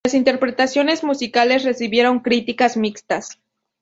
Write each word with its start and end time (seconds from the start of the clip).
Las 0.03 0.15
interpretaciones 0.15 1.03
musicales 1.03 1.63
recibieron 1.63 2.21
críticas 2.21 2.75
mixtas. 2.75 3.37